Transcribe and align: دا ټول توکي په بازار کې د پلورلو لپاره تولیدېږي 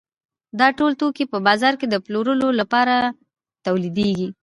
دا 0.59 0.67
ټول 0.77 0.91
توکي 0.99 1.25
په 1.31 1.37
بازار 1.47 1.73
کې 1.79 1.87
د 1.89 1.95
پلورلو 2.05 2.47
لپاره 2.59 2.95
تولیدېږي 3.65 4.29